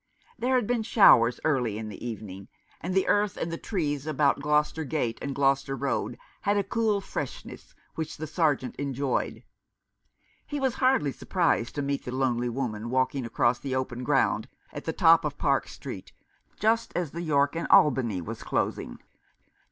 [0.39, 2.47] There had been showers early in the evening,
[2.81, 7.01] and the earth and the trees about Gloucester Gate and Gloucester Road had a cool
[7.01, 9.43] freshness which the Sergeant enjoyed.
[10.47, 14.85] He was hardly surprised to meet the lonely woman walking across the open ground at
[14.85, 16.11] the top of Park Street,
[16.59, 18.97] just as the York and Albany was closing.